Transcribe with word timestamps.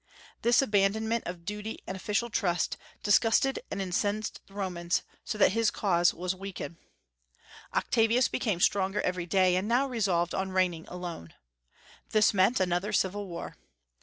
This 0.41 0.63
abandonment 0.63 1.27
of 1.27 1.45
duty 1.45 1.77
and 1.85 1.95
official 1.95 2.31
trust 2.31 2.75
disgusted 3.03 3.59
and 3.69 3.79
incensed 3.79 4.41
the 4.47 4.55
Romans, 4.55 5.03
so 5.23 5.37
that 5.37 5.51
his 5.51 5.69
cause 5.69 6.11
was 6.11 6.33
weakened. 6.33 6.77
Octavius 7.75 8.27
became 8.27 8.59
stronger 8.59 9.01
every 9.01 9.27
day, 9.27 9.55
and 9.55 9.67
now 9.67 9.85
resolved 9.87 10.33
on 10.33 10.49
reigning 10.49 10.87
alone. 10.87 11.35
This 12.09 12.33
meant 12.33 12.59
another 12.59 12.91
civil 12.91 13.27
war. 13.27 13.57